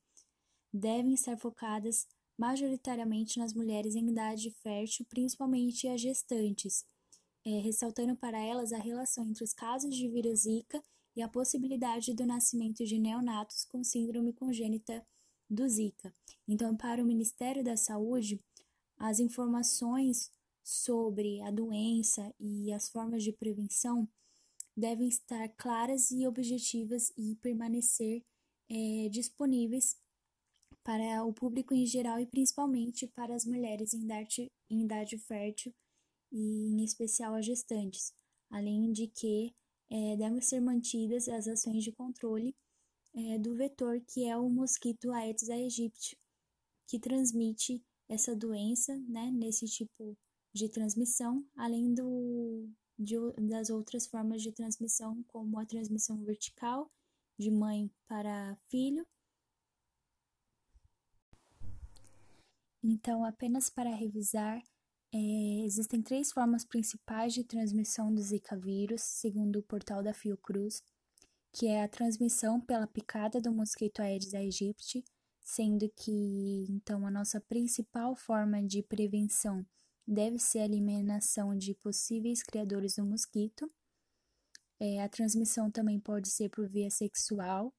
devem 0.73 1.13
estar 1.13 1.37
focadas 1.37 2.07
majoritariamente 2.37 3.37
nas 3.37 3.53
mulheres 3.53 3.95
em 3.95 4.09
idade 4.09 4.49
fértil, 4.63 5.05
principalmente 5.09 5.89
as 5.89 5.99
gestantes, 5.99 6.85
é, 7.45 7.59
ressaltando 7.59 8.15
para 8.15 8.39
elas 8.39 8.71
a 8.71 8.77
relação 8.77 9.27
entre 9.27 9.43
os 9.43 9.53
casos 9.53 9.93
de 9.93 10.07
vírus 10.07 10.41
Zika 10.41 10.81
e 11.17 11.21
a 11.21 11.27
possibilidade 11.27 12.13
do 12.13 12.25
nascimento 12.25 12.85
de 12.85 12.97
neonatos 12.97 13.65
com 13.65 13.83
síndrome 13.83 14.31
congênita 14.31 15.05
do 15.49 15.67
Zika. 15.67 16.13
Então, 16.47 16.77
para 16.77 17.03
o 17.03 17.05
Ministério 17.05 17.61
da 17.61 17.75
Saúde, 17.75 18.39
as 18.97 19.19
informações 19.19 20.31
sobre 20.65 21.39
a 21.43 21.51
doença 21.51 22.33
e 22.39 22.73
as 22.73 22.89
formas 22.89 23.23
de 23.23 23.31
prevenção 23.31 24.09
devem 24.75 25.07
estar 25.07 25.47
claras 25.49 26.09
e 26.09 26.25
objetivas 26.25 27.13
e 27.15 27.35
permanecer 27.35 28.23
é, 28.67 29.07
disponíveis 29.09 29.95
para 30.83 31.23
o 31.23 31.31
público 31.31 31.75
em 31.75 31.85
geral 31.85 32.19
e 32.19 32.25
principalmente 32.25 33.07
para 33.07 33.35
as 33.35 33.45
mulheres 33.45 33.93
em 33.93 34.03
idade, 34.03 34.51
em 34.67 34.83
idade 34.83 35.17
fértil 35.19 35.71
e 36.31 36.71
em 36.71 36.83
especial 36.83 37.35
as 37.35 37.45
gestantes, 37.45 38.11
além 38.49 38.91
de 38.91 39.07
que 39.07 39.53
é, 39.89 40.17
devem 40.17 40.41
ser 40.41 40.59
mantidas 40.59 41.27
as 41.29 41.47
ações 41.47 41.83
de 41.83 41.91
controle 41.91 42.55
é, 43.13 43.37
do 43.37 43.55
vetor 43.55 44.01
que 44.01 44.25
é 44.25 44.35
o 44.35 44.49
mosquito 44.49 45.11
Aedes 45.11 45.49
aegypti, 45.49 46.17
que 46.87 46.99
transmite 46.99 47.83
essa 48.09 48.35
doença, 48.35 48.95
né, 49.07 49.31
nesse 49.31 49.65
tipo 49.67 50.17
de 50.55 50.69
transmissão, 50.69 51.45
além 51.53 51.93
do, 51.93 52.69
de, 52.97 53.17
das 53.49 53.69
outras 53.69 54.07
formas 54.07 54.41
de 54.41 54.53
transmissão, 54.53 55.21
como 55.27 55.59
a 55.59 55.65
transmissão 55.65 56.23
vertical, 56.23 56.89
de 57.37 57.51
mãe 57.51 57.91
para 58.07 58.57
filho. 58.69 59.05
Então, 62.81 63.25
apenas 63.25 63.69
para 63.69 63.93
revisar, 63.93 64.63
é, 65.13 65.65
existem 65.65 66.01
três 66.01 66.31
formas 66.31 66.63
principais 66.63 67.33
de 67.33 67.43
transmissão 67.43 68.13
do 68.13 68.21
Zika 68.21 68.55
vírus, 68.55 69.01
segundo 69.01 69.59
o 69.59 69.63
portal 69.63 70.01
da 70.01 70.13
Fiocruz, 70.13 70.81
que 71.51 71.67
é 71.67 71.83
a 71.83 71.89
transmissão 71.89 72.61
pela 72.61 72.87
picada 72.87 73.41
do 73.41 73.51
mosquito 73.51 73.99
Aedes 73.99 74.33
aegypti, 74.33 75.03
sendo 75.41 75.89
que 75.97 76.65
então 76.69 77.05
a 77.05 77.11
nossa 77.11 77.41
principal 77.41 78.15
forma 78.15 78.63
de 78.63 78.81
prevenção 78.81 79.65
deve 80.07 80.39
ser 80.39 80.59
a 80.59 80.65
eliminação 80.65 81.57
de 81.57 81.73
possíveis 81.75 82.43
criadores 82.43 82.95
do 82.95 83.05
mosquito. 83.05 83.71
É, 84.79 85.01
a 85.01 85.09
transmissão 85.09 85.71
também 85.71 85.99
pode 85.99 86.29
ser 86.29 86.49
por 86.49 86.67
via 86.67 86.89
sexual, 86.89 87.73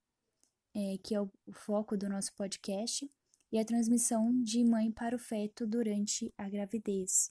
é, 0.75 0.99
que 0.99 1.15
é 1.15 1.21
o, 1.21 1.31
o 1.47 1.53
foco 1.53 1.97
do 1.97 2.09
nosso 2.09 2.35
podcast, 2.35 3.11
e 3.53 3.59
a 3.59 3.65
transmissão 3.65 4.43
de 4.43 4.65
mãe 4.65 4.91
para 4.91 5.15
o 5.15 5.19
feto 5.19 5.67
durante 5.67 6.33
a 6.37 6.49
gravidez. 6.49 7.31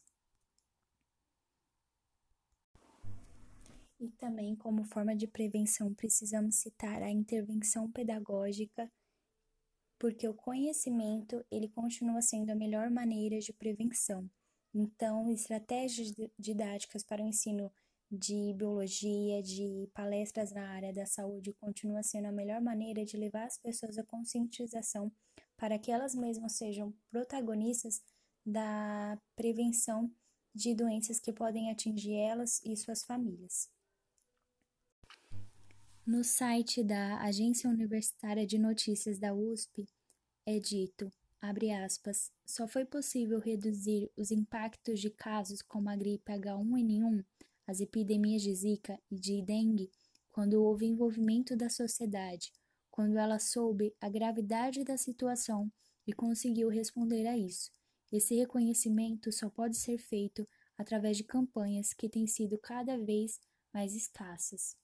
E 4.00 4.10
também, 4.12 4.56
como 4.56 4.84
forma 4.84 5.16
de 5.16 5.28
prevenção, 5.28 5.94
precisamos 5.94 6.56
citar 6.56 7.02
a 7.02 7.10
intervenção 7.10 7.92
pedagógica 7.92 8.92
porque 9.98 10.28
o 10.28 10.34
conhecimento 10.34 11.44
ele 11.50 11.70
continua 11.70 12.22
sendo 12.22 12.52
a 12.52 12.56
melhor 12.56 12.90
maneira 12.90 13.40
de 13.40 13.54
prevenção. 13.54 14.30
Então, 14.78 15.32
estratégias 15.32 16.14
didáticas 16.38 17.02
para 17.02 17.24
o 17.24 17.26
ensino 17.26 17.72
de 18.12 18.54
biologia, 18.58 19.42
de 19.42 19.90
palestras 19.94 20.52
na 20.52 20.70
área 20.70 20.92
da 20.92 21.06
saúde 21.06 21.54
continua 21.54 22.04
sendo 22.04 22.26
a 22.26 22.32
melhor 22.32 22.60
maneira 22.60 23.06
de 23.06 23.16
levar 23.16 23.46
as 23.46 23.58
pessoas 23.58 23.98
à 23.98 24.04
conscientização 24.04 25.10
para 25.56 25.80
que 25.80 25.92
elas 25.92 26.14
mesmas 26.14 26.58
sejam 26.58 26.94
protagonistas 27.10 28.04
da 28.46 29.18
prevenção 29.34 30.12
de 30.54 30.76
doenças 30.76 31.22
que 31.22 31.32
podem 31.32 31.72
atingir 31.72 32.16
elas 32.16 32.62
e 32.66 32.76
suas 32.76 33.02
famílias. 33.02 33.70
No 36.06 36.22
site 36.22 36.84
da 36.84 37.22
Agência 37.22 37.70
Universitária 37.70 38.46
de 38.46 38.60
Notícias 38.60 39.18
da 39.20 39.34
USP 39.34 39.88
é 40.46 40.60
dito, 40.60 41.10
aspas, 41.84 42.32
só 42.46 42.68
foi 42.68 42.86
possível 42.86 43.40
reduzir 43.40 44.12
os 44.16 44.32
impactos 44.32 45.00
de 45.00 45.10
casos 45.10 45.62
como 45.62 45.90
a 45.90 45.96
gripe 45.96 46.32
H1N1, 46.32 47.26
as 47.68 47.80
epidemias 47.80 48.42
de 48.42 48.54
Zika 48.54 49.00
e 49.10 49.20
de 49.20 49.42
dengue 49.42 49.92
quando 50.32 50.64
houve 50.64 50.86
envolvimento 50.86 51.56
da 51.56 51.70
sociedade, 51.70 52.52
quando 52.92 53.18
ela 53.18 53.40
soube 53.40 53.96
a 54.00 54.10
gravidade 54.10 54.84
da 54.84 54.98
situação 54.98 55.72
e 56.06 56.14
conseguiu 56.14 56.70
responder 56.70 57.26
a 57.26 57.38
isso. 57.38 57.72
Esse 58.12 58.36
reconhecimento 58.36 59.32
só 59.32 59.50
pode 59.50 59.78
ser 59.78 59.98
feito 59.98 60.48
através 60.78 61.18
de 61.18 61.24
campanhas 61.24 61.94
que 61.94 62.10
têm 62.10 62.28
sido 62.28 62.58
cada 62.58 62.98
vez 62.98 63.40
mais 63.74 63.96
escassas. 63.96 64.78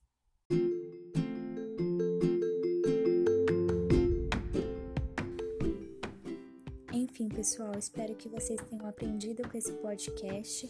Enfim, 7.22 7.30
pessoal, 7.30 7.78
espero 7.78 8.16
que 8.16 8.28
vocês 8.28 8.60
tenham 8.68 8.88
aprendido 8.88 9.48
com 9.48 9.56
esse 9.56 9.72
podcast 9.74 10.68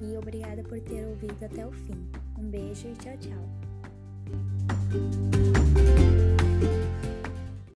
e 0.00 0.16
obrigada 0.16 0.62
por 0.62 0.80
ter 0.80 1.04
ouvido 1.04 1.44
até 1.44 1.66
o 1.66 1.72
fim. 1.72 2.08
Um 2.38 2.48
beijo 2.48 2.86
e 2.86 2.94
tchau, 2.94 3.16
tchau. 3.18 3.42